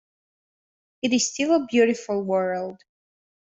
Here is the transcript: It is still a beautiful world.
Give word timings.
It 1.03 1.13
is 1.13 1.29
still 1.29 1.53
a 1.53 1.67
beautiful 1.67 2.23
world. 2.23 2.81